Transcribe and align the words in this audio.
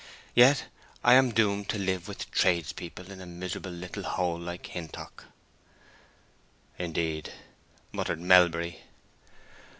Yet 0.33 0.63
I 1.03 1.13
an 1.13 1.29
doomed 1.29 1.69
to 1.69 1.77
live 1.77 2.07
with 2.07 2.31
tradespeople 2.31 3.11
in 3.11 3.21
a 3.21 3.27
miserable 3.27 3.69
little 3.69 4.01
hole 4.01 4.39
like 4.39 4.65
Hintock!" 4.65 5.25
"Indeed!" 6.79 7.31
muttered 7.91 8.19
Melbury. 8.19 8.81